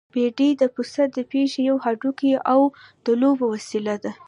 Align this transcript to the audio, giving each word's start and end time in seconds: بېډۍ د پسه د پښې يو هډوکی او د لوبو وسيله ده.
بېډۍ 0.13 0.49
د 0.61 0.63
پسه 0.75 1.03
د 1.15 1.17
پښې 1.29 1.61
يو 1.69 1.77
هډوکی 1.83 2.31
او 2.53 2.61
د 3.05 3.07
لوبو 3.21 3.45
وسيله 3.53 3.95
ده. 4.03 4.11